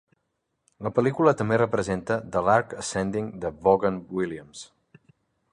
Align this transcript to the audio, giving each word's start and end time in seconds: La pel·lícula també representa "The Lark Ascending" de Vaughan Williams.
La 0.85 0.91
pel·lícula 0.95 1.33
també 1.41 1.59
representa 1.61 2.17
"The 2.37 2.43
Lark 2.49 2.75
Ascending" 2.85 3.31
de 3.45 3.55
Vaughan 3.69 4.05
Williams. 4.19 4.65